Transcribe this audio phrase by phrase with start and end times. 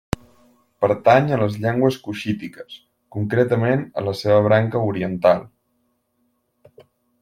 [0.85, 2.79] Pertany a les llengües cuixítiques,
[3.19, 5.49] concretament a la seva branca oriental.